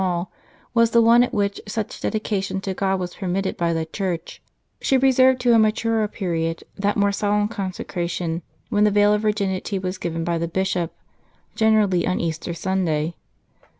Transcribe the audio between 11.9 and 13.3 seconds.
on Easter Sunday.